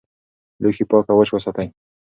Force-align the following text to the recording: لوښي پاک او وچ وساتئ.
لوښي 0.61 0.83
پاک 0.89 1.05
او 1.09 1.17
وچ 1.17 1.29
وساتئ. 1.33 1.67